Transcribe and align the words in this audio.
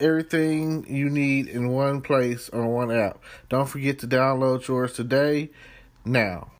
everything 0.00 0.86
you 0.88 1.08
need 1.10 1.48
in 1.48 1.68
one 1.68 2.00
place 2.00 2.48
on 2.50 2.66
one 2.68 2.90
app. 2.90 3.22
Don't 3.48 3.68
forget 3.68 3.98
to 4.00 4.06
download 4.06 4.66
yours 4.68 4.92
today. 4.92 5.50
Now. 6.04 6.50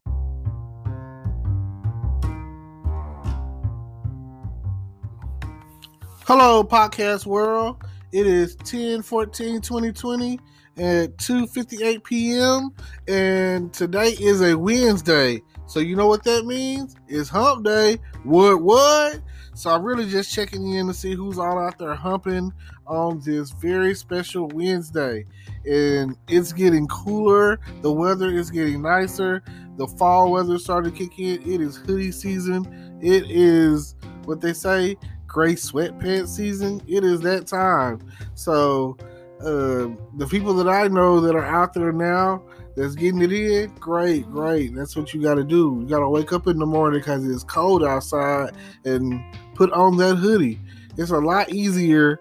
Hello, 6.25 6.63
podcast 6.63 7.25
world. 7.25 7.81
It 8.11 8.27
is 8.27 8.55
10 8.57 9.01
14 9.01 9.61
2020 9.61 10.39
at 10.77 11.17
2 11.17 11.47
58 11.47 12.03
p.m. 12.03 12.73
And 13.07 13.73
today 13.73 14.09
is 14.19 14.41
a 14.41 14.57
Wednesday. 14.57 15.41
So, 15.67 15.79
you 15.79 15.95
know 15.95 16.07
what 16.07 16.23
that 16.23 16.45
means? 16.45 16.95
It's 17.07 17.29
hump 17.29 17.65
day. 17.65 17.99
What, 18.23 18.61
what? 18.61 19.21
So, 19.57 19.71
I'm 19.71 19.81
really 19.81 20.07
just 20.07 20.31
checking 20.31 20.73
in 20.73 20.85
to 20.85 20.93
see 20.93 21.15
who's 21.15 21.39
all 21.39 21.57
out 21.57 21.79
there 21.79 21.95
humping 21.95 22.53
on 22.85 23.19
this 23.21 23.49
very 23.49 23.95
special 23.95 24.47
Wednesday. 24.49 25.25
And 25.65 26.15
it's 26.27 26.53
getting 26.53 26.85
cooler. 26.87 27.59
The 27.81 27.91
weather 27.91 28.29
is 28.29 28.51
getting 28.51 28.83
nicer. 28.83 29.41
The 29.77 29.87
fall 29.87 30.31
weather 30.31 30.59
started 30.59 30.93
to 30.93 30.97
kick 30.97 31.17
in. 31.17 31.41
It 31.41 31.59
is 31.59 31.75
hoodie 31.75 32.11
season. 32.11 32.99
It 33.01 33.31
is 33.31 33.95
what 34.25 34.41
they 34.41 34.53
say, 34.53 34.95
gray 35.25 35.55
sweatpants 35.55 36.27
season. 36.27 36.79
It 36.87 37.03
is 37.03 37.21
that 37.21 37.47
time. 37.47 38.07
So, 38.35 38.95
uh, 39.39 39.89
the 40.17 40.27
people 40.29 40.53
that 40.53 40.67
I 40.67 40.87
know 40.87 41.19
that 41.21 41.35
are 41.35 41.45
out 41.45 41.73
there 41.73 41.91
now 41.91 42.43
that's 42.75 42.93
getting 42.93 43.23
it 43.23 43.33
in, 43.33 43.73
great, 43.75 44.29
great. 44.29 44.75
That's 44.75 44.95
what 44.95 45.11
you 45.15 45.21
got 45.21 45.35
to 45.35 45.43
do. 45.43 45.79
You 45.81 45.87
got 45.87 45.99
to 45.99 46.09
wake 46.09 46.31
up 46.31 46.45
in 46.45 46.59
the 46.59 46.65
morning 46.67 46.99
because 46.99 47.27
it's 47.27 47.43
cold 47.43 47.83
outside 47.83 48.55
and 48.85 49.19
put 49.57 49.71
on 49.73 49.97
that 49.97 50.15
hoodie. 50.15 50.59
It's 50.97 51.11
a 51.11 51.17
lot 51.19 51.49
easier 51.49 52.19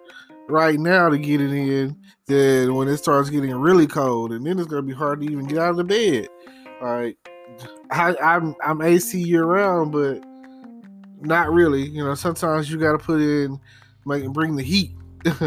right 0.48 0.79
now 0.79 1.09
to 1.09 1.19
get 1.19 1.41
it 1.41 1.53
in 1.53 1.97
than 2.27 2.75
when 2.75 2.89
it 2.89 2.97
starts 2.97 3.31
getting 3.31 3.55
really 3.55 3.87
cold, 3.87 4.33
and 4.33 4.47
then 4.47 4.59
it's 4.59 4.69
gonna 4.69 4.83
be 4.83 4.95
hard 4.95 5.20
to 5.20 5.27
even 5.27 5.47
get 5.47 5.59
out 5.59 5.70
of 5.70 5.77
the 5.77 5.84
bed. 5.84 6.29
Like 6.81 7.17
I, 7.91 8.17
I'm 8.23 8.55
I'm 8.64 8.83
AC 8.83 9.20
year 9.20 9.45
round, 9.45 9.92
but 9.92 10.23
not 11.20 11.53
really. 11.53 11.83
You 11.83 12.05
know, 12.05 12.14
sometimes 12.14 12.70
you 12.70 12.79
got 12.79 12.92
to 12.92 12.98
put 12.98 13.20
in, 13.20 13.59
like, 14.05 14.25
bring 14.33 14.57
the 14.57 14.62
heat. 14.62 14.92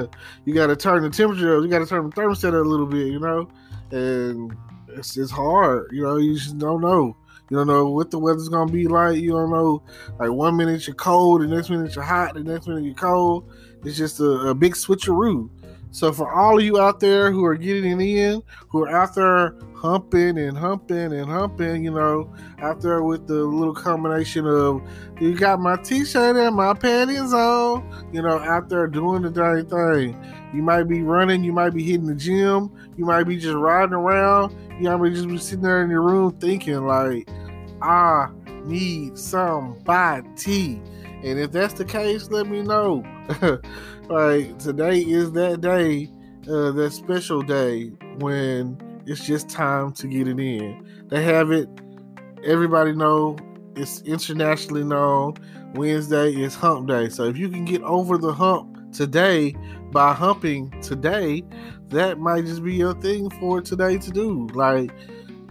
you 0.45 0.53
got 0.53 0.67
to 0.67 0.75
turn 0.75 1.03
the 1.03 1.09
temperature 1.09 1.57
up. 1.57 1.63
You 1.63 1.69
got 1.69 1.79
to 1.79 1.85
turn 1.85 2.09
the 2.09 2.15
thermostat 2.15 2.49
up 2.49 2.65
a 2.65 2.69
little 2.69 2.85
bit. 2.85 3.07
You 3.07 3.19
know, 3.19 3.49
and 3.91 4.55
it's 4.89 5.17
it's 5.17 5.31
hard. 5.31 5.89
You 5.91 6.03
know, 6.03 6.17
you 6.17 6.35
just 6.35 6.57
don't 6.57 6.81
know. 6.81 7.15
You 7.49 7.57
don't 7.57 7.67
know 7.67 7.89
what 7.89 8.11
the 8.11 8.19
weather's 8.19 8.49
gonna 8.49 8.71
be 8.71 8.87
like. 8.87 9.17
You 9.17 9.31
don't 9.31 9.51
know. 9.51 9.83
Like 10.19 10.31
one 10.31 10.55
minute 10.55 10.85
you're 10.87 10.95
cold, 10.95 11.41
the 11.41 11.47
next 11.47 11.69
minute 11.69 11.95
you're 11.95 12.03
hot, 12.03 12.35
the 12.35 12.43
next 12.43 12.67
minute 12.67 12.83
you're 12.83 12.93
cold. 12.93 13.51
It's 13.83 13.97
just 13.97 14.19
a, 14.19 14.49
a 14.49 14.55
big 14.55 14.73
switcheroo. 14.73 15.49
So 15.91 16.11
for 16.11 16.31
all 16.31 16.59
of 16.59 16.63
you 16.63 16.79
out 16.79 16.99
there 16.99 17.31
who 17.31 17.43
are 17.45 17.55
getting 17.55 17.99
in, 17.99 18.43
who 18.67 18.83
are 18.83 18.89
out 18.89 19.15
there 19.15 19.55
humping 19.73 20.37
and 20.37 20.55
humping 20.55 21.13
and 21.13 21.25
humping, 21.25 21.83
you 21.83 21.89
know, 21.89 22.31
out 22.59 22.81
there 22.81 23.01
with 23.01 23.25
the 23.27 23.33
little 23.33 23.73
combination 23.73 24.45
of 24.45 24.81
you 25.19 25.33
got 25.35 25.59
my 25.59 25.77
t-shirt 25.77 26.35
and 26.35 26.55
my 26.55 26.73
panties 26.73 27.33
on, 27.33 28.07
you 28.13 28.21
know, 28.21 28.37
out 28.37 28.69
there 28.69 28.85
doing 28.85 29.23
the 29.23 29.31
darn 29.31 29.67
thing. 29.67 30.15
You 30.53 30.61
might 30.61 30.83
be 30.83 31.01
running, 31.01 31.43
you 31.43 31.53
might 31.53 31.71
be 31.71 31.83
hitting 31.83 32.05
the 32.05 32.15
gym, 32.15 32.71
you 32.95 33.05
might 33.05 33.23
be 33.23 33.39
just 33.39 33.55
riding 33.55 33.93
around, 33.93 34.55
you 34.79 34.89
might 34.89 35.09
be 35.09 35.15
just 35.15 35.47
sitting 35.47 35.63
there 35.63 35.83
in 35.83 35.89
your 35.89 36.03
room 36.03 36.37
thinking 36.39 36.85
like, 36.85 37.27
I 37.81 38.29
need 38.65 39.17
somebody. 39.17 40.81
And 41.23 41.39
if 41.39 41.51
that's 41.51 41.73
the 41.73 41.85
case, 41.85 42.29
let 42.29 42.47
me 42.47 42.61
know. 42.61 43.03
like 44.09 44.57
today 44.59 44.99
is 44.99 45.31
that 45.33 45.61
day, 45.61 46.09
uh, 46.49 46.71
that 46.71 46.91
special 46.91 47.41
day 47.41 47.91
when 48.19 48.77
it's 49.05 49.25
just 49.25 49.49
time 49.49 49.91
to 49.93 50.07
get 50.07 50.27
it 50.27 50.39
in. 50.39 51.07
They 51.09 51.23
have 51.23 51.51
it. 51.51 51.67
Everybody 52.45 52.93
know 52.93 53.37
it's 53.75 54.01
internationally 54.01 54.83
known. 54.83 55.35
Wednesday 55.75 56.31
is 56.31 56.55
Hump 56.55 56.87
Day. 56.87 57.09
So 57.09 57.25
if 57.25 57.37
you 57.37 57.49
can 57.49 57.65
get 57.65 57.81
over 57.83 58.17
the 58.17 58.33
hump 58.33 58.93
today 58.93 59.55
by 59.91 60.13
humping 60.13 60.71
today, 60.81 61.43
that 61.89 62.19
might 62.19 62.45
just 62.45 62.63
be 62.63 62.75
your 62.75 62.93
thing 63.01 63.29
for 63.31 63.61
today 63.61 63.97
to 63.97 64.11
do. 64.11 64.47
Like 64.53 64.91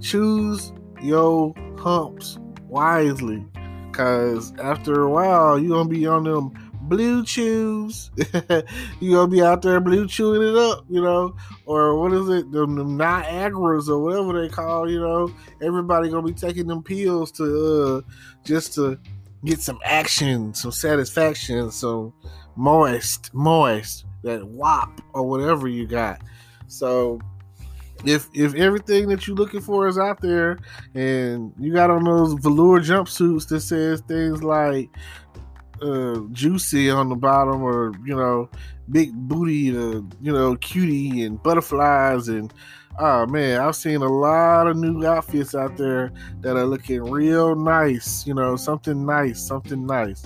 choose 0.01 0.73
your 1.01 1.55
humps 1.79 2.39
wisely. 2.69 3.45
Cause 3.93 4.53
after 4.59 5.03
a 5.03 5.11
while, 5.11 5.59
you're 5.59 5.77
gonna 5.77 5.89
be 5.89 6.07
on 6.07 6.25
them 6.25 6.53
blue 6.83 7.25
chews. 7.25 8.11
you're 9.01 9.17
gonna 9.17 9.29
be 9.29 9.43
out 9.43 9.63
there 9.63 9.81
blue 9.81 10.07
chewing 10.07 10.43
it 10.43 10.57
up, 10.57 10.85
you 10.89 11.01
know, 11.03 11.35
or 11.67 11.99
what 11.99 12.13
is 12.13 12.29
it, 12.29 12.51
the 12.53 12.67
Niagaras 12.67 13.89
or 13.89 14.03
whatever 14.03 14.41
they 14.41 14.49
call, 14.49 14.91
you 14.91 15.01
know. 15.01 15.33
Everybody 15.63 16.09
gonna 16.11 16.27
be 16.27 16.33
taking 16.33 16.67
them 16.67 16.83
pills 16.83 17.33
to 17.33 17.45
uh 17.45 18.01
just 18.45 18.75
to 18.75 18.99
get 19.45 19.61
some 19.61 19.79
action, 19.85 20.55
some 20.55 20.73
satisfaction, 20.73 21.71
some 21.71 22.13
moist, 22.57 23.33
moist, 23.35 24.05
that 24.23 24.47
wop 24.47 25.01
or 25.13 25.23
whatever 25.23 25.69
you 25.69 25.87
got. 25.87 26.21
So 26.67 27.21
if 28.05 28.29
if 28.33 28.55
everything 28.55 29.09
that 29.09 29.27
you're 29.27 29.37
looking 29.37 29.61
for 29.61 29.89
is 29.89 29.99
out 29.99 30.21
there 30.21 30.59
and 30.95 31.53
you 31.59 31.73
got 31.73 31.91
on 31.91 32.05
those 32.05 32.35
velour 32.35 32.81
jumpsuits 32.81 33.49
that 33.49 33.61
says 33.61 34.01
things 34.03 34.43
like 34.43 34.89
uh, 35.83 36.21
juicy 36.33 36.91
on 36.91 37.09
the 37.09 37.15
bottom 37.15 37.63
or 37.63 37.93
you 38.05 38.15
know 38.15 38.49
big 38.91 39.13
booty 39.13 39.77
uh, 39.77 40.01
you 40.21 40.33
know 40.33 40.57
cutie 40.57 41.23
and 41.23 41.43
butterflies 41.43 42.29
and 42.29 42.53
oh 42.99 43.27
man 43.27 43.61
i've 43.61 43.77
seen 43.77 44.03
a 44.03 44.09
lot 44.09 44.67
of 44.67 44.77
new 44.77 45.07
outfits 45.07 45.55
out 45.55 45.77
there 45.77 46.13
that 46.41 46.57
are 46.57 46.67
looking 46.67 47.03
real 47.03 47.55
nice 47.55 48.27
you 48.27 48.35
know 48.35 48.57
something 48.57 49.05
nice 49.05 49.41
something 49.41 49.87
nice. 49.87 50.25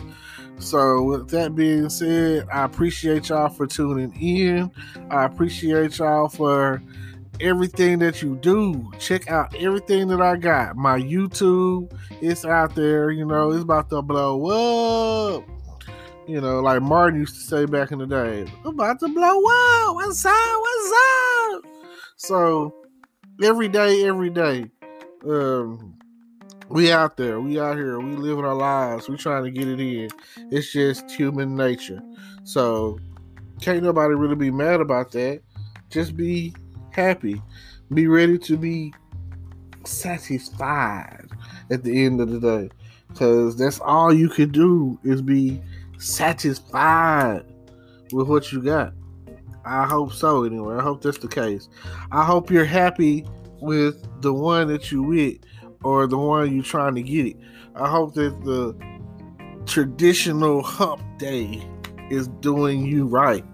So 0.58 1.02
with 1.02 1.28
that 1.30 1.56
being 1.56 1.88
said 1.88 2.46
i 2.52 2.64
appreciate 2.64 3.30
y'all 3.30 3.48
for 3.48 3.66
tuning 3.66 4.14
in. 4.20 4.70
I 5.10 5.24
appreciate 5.24 5.98
y'all 5.98 6.28
for 6.28 6.80
everything 7.42 7.98
that 7.98 8.22
you 8.22 8.36
do. 8.36 8.90
Check 8.98 9.28
out 9.28 9.54
everything 9.56 10.08
that 10.08 10.20
I 10.20 10.36
got. 10.36 10.76
My 10.76 10.98
YouTube, 10.98 11.92
it's 12.22 12.44
out 12.44 12.74
there. 12.74 13.10
You 13.10 13.26
know, 13.26 13.50
it's 13.50 13.64
about 13.64 13.90
to 13.90 14.00
blow 14.00 15.36
up. 15.36 15.44
You 16.26 16.40
know, 16.40 16.60
like 16.60 16.80
Martin 16.80 17.18
used 17.18 17.34
to 17.34 17.40
say 17.40 17.66
back 17.66 17.90
in 17.90 17.98
the 17.98 18.06
day, 18.06 18.50
about 18.64 19.00
to 19.00 19.08
blow 19.08 19.38
up. 19.38 19.94
What's 19.96 20.24
up? 20.24 20.32
What's 20.34 20.92
up? 20.94 21.64
So 22.16 22.74
every 23.42 23.68
day, 23.68 24.06
every 24.06 24.30
day, 24.30 24.70
um, 25.28 25.98
we 26.68 26.92
out 26.92 27.16
there. 27.16 27.40
We 27.40 27.58
out 27.58 27.76
here. 27.76 27.98
We 27.98 28.14
living 28.16 28.44
our 28.44 28.54
lives. 28.54 29.08
We 29.08 29.16
trying 29.16 29.44
to 29.44 29.50
get 29.50 29.66
it 29.66 29.80
in. 29.80 30.10
It's 30.52 30.72
just 30.72 31.10
human 31.10 31.56
nature. 31.56 32.00
So 32.44 32.98
can't 33.60 33.82
nobody 33.82 34.14
really 34.14 34.36
be 34.36 34.50
mad 34.52 34.80
about 34.80 35.10
that. 35.12 35.42
Just 35.90 36.16
be 36.16 36.54
happy. 36.92 37.42
Be 37.92 38.06
ready 38.06 38.38
to 38.38 38.56
be 38.56 38.94
satisfied 39.84 41.26
at 41.70 41.82
the 41.82 42.04
end 42.04 42.20
of 42.20 42.30
the 42.30 42.40
day. 42.40 42.70
Because 43.08 43.56
that's 43.56 43.80
all 43.80 44.12
you 44.12 44.28
can 44.28 44.50
do 44.50 44.98
is 45.04 45.20
be 45.20 45.60
satisfied 45.98 47.44
with 48.12 48.28
what 48.28 48.52
you 48.52 48.62
got. 48.62 48.92
I 49.64 49.86
hope 49.86 50.12
so 50.12 50.44
anyway. 50.44 50.76
I 50.76 50.82
hope 50.82 51.02
that's 51.02 51.18
the 51.18 51.28
case. 51.28 51.68
I 52.10 52.24
hope 52.24 52.50
you're 52.50 52.64
happy 52.64 53.26
with 53.60 54.04
the 54.22 54.32
one 54.32 54.68
that 54.68 54.90
you 54.90 55.02
with 55.02 55.38
or 55.84 56.06
the 56.06 56.18
one 56.18 56.54
you're 56.54 56.64
trying 56.64 56.94
to 56.96 57.02
get 57.02 57.26
it. 57.26 57.36
I 57.74 57.88
hope 57.88 58.14
that 58.14 58.44
the 58.44 58.74
traditional 59.66 60.62
hump 60.62 61.02
day 61.18 61.62
is 62.10 62.28
doing 62.40 62.84
you 62.84 63.06
right. 63.06 63.44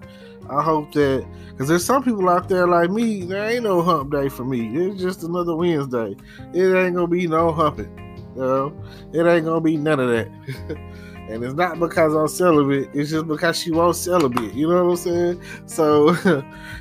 I 0.49 0.62
hope 0.62 0.93
that 0.93 1.26
because 1.58 1.69
there's 1.69 1.84
some 1.84 2.05
people 2.05 2.28
out 2.28 2.49
there 2.49 2.69
like 2.69 2.88
me, 2.88 3.22
there 3.22 3.50
ain't 3.50 3.64
no 3.64 3.82
hump 3.82 4.12
day 4.12 4.28
for 4.28 4.44
me. 4.44 4.76
It's 4.76 5.02
just 5.02 5.25
another 5.25 5.56
Wednesday. 5.56 6.14
It 6.55 6.76
ain't 6.76 6.94
gonna 6.94 7.08
be 7.08 7.26
no 7.26 7.50
humping. 7.50 7.93
You 8.37 8.43
know, 8.43 8.84
it 9.12 9.26
ain't 9.26 9.44
gonna 9.44 9.60
be 9.60 9.76
none 9.76 9.99
of 9.99 10.08
that. 10.08 10.78
And 11.28 11.44
it's 11.44 11.55
not 11.55 11.78
because 11.78 12.14
I'm 12.14 12.26
celibate, 12.26 12.88
it's 12.94 13.10
just 13.10 13.28
because 13.28 13.58
she 13.58 13.70
won't 13.70 13.96
celibate. 13.96 14.55
You 14.55 14.66
know 14.66 14.87
what 14.87 14.90
I'm 14.93 14.96
saying? 14.96 15.43
So 15.66 16.08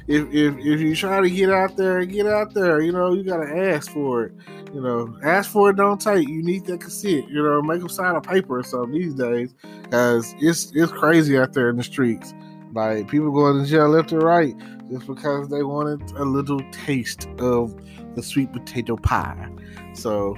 if, 0.08 0.34
if 0.34 0.58
if 0.58 0.80
you 0.80 0.96
try 0.96 1.20
to 1.20 1.30
get 1.30 1.50
out 1.50 1.76
there, 1.76 2.06
get 2.06 2.28
out 2.28 2.54
there. 2.54 2.82
You 2.82 2.94
know, 2.94 3.14
you 3.14 3.24
gotta 3.24 3.50
ask 3.50 3.92
for 3.92 4.24
it. 4.24 4.34
You 4.74 4.82
know, 4.82 5.18
ask 5.22 5.52
for 5.52 5.70
it, 5.70 5.76
don't 5.76 6.00
take. 6.00 6.30
You 6.30 6.42
need 6.44 6.66
that 6.68 6.80
consent. 6.80 7.28
You 7.30 7.44
know, 7.44 7.62
make 7.62 7.80
them 7.80 7.90
sign 7.90 8.16
a 8.16 8.22
paper 8.22 8.60
or 8.60 8.64
something 8.64 8.94
these 8.94 9.16
days, 9.16 9.54
because 9.84 10.34
it's 10.40 10.72
it's 10.74 10.94
crazy 10.94 11.38
out 11.38 11.52
there 11.52 11.70
in 11.70 11.76
the 11.76 11.84
streets. 11.84 12.34
Like 12.74 13.10
people 13.10 13.32
going 13.32 13.64
to 13.64 13.70
jail 13.70 13.90
left 13.90 14.12
and 14.12 14.22
right 14.22 14.56
just 14.90 15.08
because 15.08 15.50
they 15.50 15.64
wanted 15.64 16.02
a 16.12 16.24
little 16.24 16.62
taste 16.72 17.28
of 17.40 17.76
the 18.16 18.24
sweet 18.24 18.52
potato 18.52 18.96
pie. 18.96 19.50
So 19.94 20.38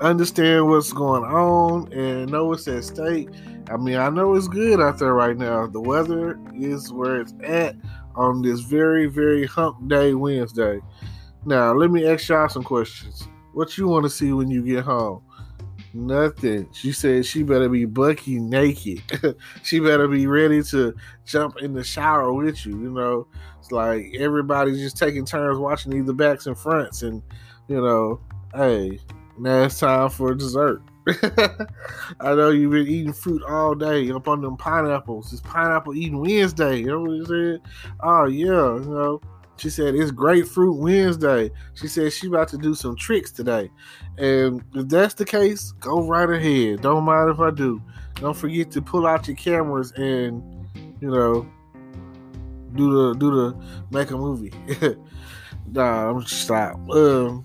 understand 0.00 0.68
what's 0.68 0.92
going 0.92 1.24
on 1.24 1.92
and 1.92 2.30
know 2.30 2.46
what's 2.46 2.66
at 2.68 2.84
stake. 2.84 3.28
I 3.70 3.76
mean, 3.76 3.96
I 3.96 4.08
know 4.10 4.34
it's 4.34 4.48
good 4.48 4.80
out 4.80 4.98
there 4.98 5.14
right 5.14 5.36
now. 5.36 5.66
The 5.66 5.80
weather 5.80 6.38
is 6.54 6.92
where 6.92 7.20
it's 7.20 7.34
at 7.42 7.76
on 8.14 8.42
this 8.42 8.60
very, 8.60 9.06
very 9.06 9.46
hump 9.46 9.88
day 9.88 10.14
Wednesday. 10.14 10.80
Now, 11.44 11.72
let 11.72 11.90
me 11.90 12.06
ask 12.06 12.28
y'all 12.28 12.48
some 12.48 12.64
questions. 12.64 13.28
What 13.52 13.76
you 13.78 13.88
want 13.88 14.04
to 14.04 14.10
see 14.10 14.32
when 14.32 14.50
you 14.50 14.64
get 14.64 14.84
home? 14.84 15.22
Nothing. 15.92 16.68
She 16.72 16.92
said 16.92 17.26
she 17.26 17.42
better 17.42 17.68
be 17.68 17.84
Bucky 17.84 18.38
naked. 18.38 19.02
she 19.62 19.80
better 19.80 20.06
be 20.06 20.26
ready 20.26 20.62
to 20.64 20.94
jump 21.24 21.58
in 21.60 21.74
the 21.74 21.82
shower 21.82 22.32
with 22.32 22.64
you. 22.64 22.72
You 22.80 22.90
know, 22.90 23.26
it's 23.58 23.72
like 23.72 24.14
everybody's 24.18 24.78
just 24.78 24.96
taking 24.96 25.24
turns 25.24 25.58
watching 25.58 25.92
either 25.92 26.12
backs 26.12 26.46
and 26.46 26.56
fronts, 26.56 27.02
and 27.02 27.22
you 27.66 27.80
know, 27.80 28.20
hey, 28.54 29.00
now 29.38 29.64
it's 29.64 29.80
time 29.80 30.10
for 30.10 30.34
dessert. 30.34 30.82
I 32.20 32.34
know 32.34 32.50
you've 32.50 32.70
been 32.70 32.86
eating 32.86 33.12
fruit 33.12 33.42
all 33.42 33.74
day 33.74 34.10
up 34.10 34.28
on 34.28 34.42
them 34.42 34.56
pineapples. 34.56 35.32
It's 35.32 35.42
pineapple 35.42 35.94
eating 35.94 36.20
Wednesday. 36.20 36.78
You 36.78 36.86
know 36.86 37.00
what 37.00 37.10
I'm 37.10 37.26
saying? 37.26 37.60
Oh 38.00 38.24
yeah, 38.26 38.74
you 38.74 38.90
know. 38.90 39.20
She 39.60 39.68
said 39.68 39.94
it's 39.94 40.10
grapefruit 40.10 40.78
Wednesday. 40.78 41.50
She 41.74 41.86
said 41.86 42.14
she 42.14 42.28
about 42.28 42.48
to 42.48 42.56
do 42.56 42.74
some 42.74 42.96
tricks 42.96 43.30
today. 43.30 43.70
And 44.16 44.64
if 44.74 44.88
that's 44.88 45.12
the 45.12 45.26
case, 45.26 45.72
go 45.72 46.02
right 46.02 46.30
ahead. 46.30 46.80
Don't 46.80 47.04
mind 47.04 47.28
if 47.28 47.40
I 47.40 47.50
do. 47.50 47.82
Don't 48.14 48.34
forget 48.34 48.70
to 48.70 48.80
pull 48.80 49.06
out 49.06 49.28
your 49.28 49.36
cameras 49.36 49.92
and, 49.92 50.42
you 51.02 51.10
know, 51.10 51.46
do 52.74 53.12
the 53.12 53.14
do 53.18 53.30
the 53.30 53.64
make 53.90 54.10
a 54.10 54.16
movie. 54.16 54.52
nah, 55.70 56.08
I'm 56.08 56.24
stop. 56.24 56.76
Um, 56.88 57.44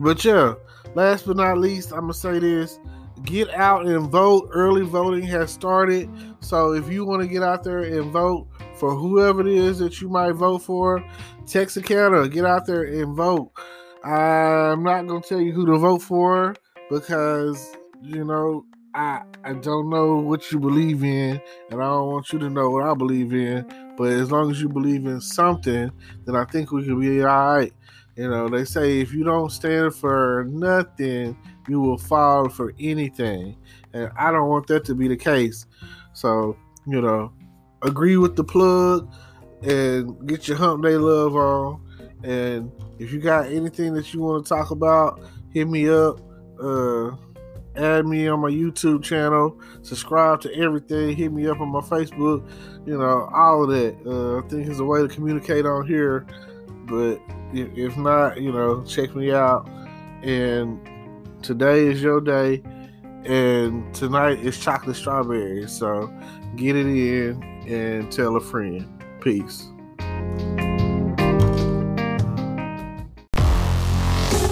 but 0.00 0.24
yeah, 0.24 0.54
last 0.94 1.26
but 1.26 1.36
not 1.36 1.58
least, 1.58 1.92
I'm 1.92 2.00
gonna 2.00 2.14
say 2.14 2.38
this: 2.38 2.78
get 3.26 3.50
out 3.50 3.86
and 3.86 4.08
vote. 4.08 4.48
Early 4.52 4.82
voting 4.82 5.24
has 5.24 5.52
started, 5.52 6.08
so 6.40 6.72
if 6.72 6.90
you 6.90 7.04
want 7.04 7.22
to 7.22 7.28
get 7.28 7.42
out 7.42 7.62
there 7.62 7.82
and 7.82 8.10
vote, 8.10 8.48
for 8.76 8.94
whoever 8.94 9.40
it 9.40 9.48
is 9.48 9.78
that 9.78 10.00
you 10.00 10.08
might 10.08 10.32
vote 10.32 10.58
for. 10.58 11.04
Texarkana, 11.46 12.28
get 12.28 12.44
out 12.44 12.66
there 12.66 12.84
and 12.84 13.14
vote. 13.16 13.52
I'm 14.04 14.82
not 14.82 15.06
gonna 15.06 15.20
tell 15.20 15.40
you 15.40 15.52
who 15.52 15.66
to 15.66 15.78
vote 15.78 16.02
for 16.02 16.54
because 16.90 17.76
you 18.02 18.24
know 18.24 18.64
I 18.94 19.22
I 19.44 19.54
don't 19.54 19.90
know 19.90 20.16
what 20.16 20.50
you 20.52 20.60
believe 20.60 21.02
in, 21.02 21.40
and 21.70 21.82
I 21.82 21.86
don't 21.86 22.10
want 22.10 22.32
you 22.32 22.38
to 22.40 22.50
know 22.50 22.70
what 22.70 22.84
I 22.84 22.94
believe 22.94 23.32
in. 23.32 23.66
But 23.96 24.12
as 24.12 24.30
long 24.30 24.50
as 24.50 24.60
you 24.60 24.68
believe 24.68 25.06
in 25.06 25.20
something, 25.20 25.90
then 26.24 26.36
I 26.36 26.44
think 26.44 26.70
we 26.70 26.84
can 26.84 27.00
be 27.00 27.22
all 27.22 27.54
right. 27.54 27.72
You 28.16 28.30
know, 28.30 28.48
they 28.48 28.64
say 28.64 29.00
if 29.00 29.12
you 29.12 29.24
don't 29.24 29.50
stand 29.52 29.94
for 29.94 30.46
nothing, 30.48 31.36
you 31.68 31.80
will 31.80 31.98
fall 31.98 32.48
for 32.48 32.72
anything, 32.80 33.56
and 33.92 34.10
I 34.16 34.30
don't 34.30 34.48
want 34.48 34.66
that 34.68 34.84
to 34.86 34.94
be 34.94 35.06
the 35.08 35.16
case. 35.16 35.66
So 36.14 36.56
you 36.86 37.00
know, 37.00 37.32
agree 37.82 38.16
with 38.16 38.36
the 38.36 38.44
plug 38.44 39.12
and 39.62 40.26
get 40.26 40.48
your 40.48 40.56
hump 40.56 40.82
day 40.82 40.96
love 40.96 41.34
on. 41.34 41.82
And 42.22 42.72
if 42.98 43.12
you 43.12 43.20
got 43.20 43.46
anything 43.46 43.94
that 43.94 44.12
you 44.14 44.20
want 44.20 44.44
to 44.44 44.48
talk 44.48 44.70
about, 44.70 45.20
hit 45.52 45.68
me 45.68 45.88
up. 45.88 46.20
Uh, 46.60 47.10
add 47.76 48.06
me 48.06 48.26
on 48.28 48.40
my 48.40 48.50
YouTube 48.50 49.02
channel. 49.02 49.60
Subscribe 49.82 50.40
to 50.42 50.54
everything. 50.54 51.14
Hit 51.14 51.32
me 51.32 51.46
up 51.46 51.60
on 51.60 51.68
my 51.68 51.80
Facebook. 51.80 52.48
You 52.86 52.98
know, 52.98 53.28
all 53.34 53.64
of 53.64 53.70
that. 53.70 53.96
Uh, 54.06 54.38
I 54.38 54.48
think 54.48 54.68
it's 54.68 54.80
a 54.80 54.84
way 54.84 55.02
to 55.02 55.08
communicate 55.08 55.66
on 55.66 55.86
here. 55.86 56.26
But 56.86 57.20
if, 57.52 57.96
not, 57.96 58.40
you 58.40 58.52
know, 58.52 58.84
check 58.84 59.14
me 59.16 59.32
out. 59.32 59.68
And 60.22 60.78
today 61.42 61.88
is 61.88 62.00
your 62.00 62.20
day. 62.20 62.62
And 63.24 63.92
tonight 63.92 64.38
is 64.38 64.56
chocolate 64.56 64.94
strawberry. 64.94 65.66
So 65.68 66.12
get 66.54 66.76
it 66.76 66.86
in 66.86 67.42
and 67.66 68.12
tell 68.12 68.36
a 68.36 68.40
friend. 68.40 68.86
Peace. 69.20 69.66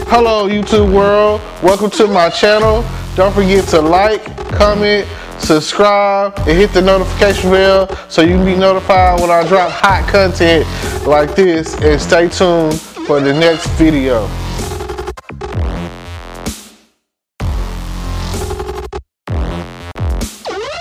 Hello, 0.09 0.49
YouTube 0.49 0.93
world. 0.93 1.41
Welcome 1.63 1.91
to 1.91 2.09
my 2.09 2.31
channel. 2.31 2.85
Don't 3.15 3.33
forget 3.33 3.69
to 3.69 3.81
like, 3.81 4.25
comment, 4.57 5.09
subscribe, 5.45 6.37
and 6.39 6.59
hit 6.59 6.73
the 6.73 6.83
notification 6.83 7.51
bell 7.51 7.89
so 8.09 8.23
you 8.23 8.37
can 8.37 8.45
be 8.45 8.57
notified 8.57 9.21
when 9.21 9.31
I 9.31 9.47
drop 9.47 9.71
hot 9.71 10.09
content 10.09 10.67
like 11.07 11.35
this. 11.35 11.75
And 11.81 12.01
stay 12.01 12.29
tuned 12.29 12.81
for 12.81 13.21
the 13.21 13.33
next 13.33 13.67
video. 13.79 14.29